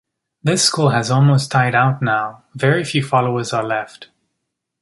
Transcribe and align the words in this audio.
This 0.41 0.63
school 0.63 0.89
has 0.89 1.11
almost 1.11 1.51
died 1.51 1.75
out 1.75 2.01
now; 2.01 2.43
very 2.55 2.83
few 2.83 3.03
followers 3.03 3.53
are 3.53 3.61
left. 3.63 4.09